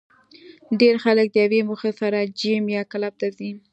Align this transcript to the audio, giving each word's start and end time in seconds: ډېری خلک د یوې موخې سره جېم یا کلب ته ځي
ډېری 0.79 0.99
خلک 1.05 1.27
د 1.31 1.35
یوې 1.45 1.61
موخې 1.69 1.91
سره 1.99 2.19
جېم 2.39 2.65
یا 2.77 2.81
کلب 2.91 3.13
ته 3.21 3.27
ځي 3.37 3.51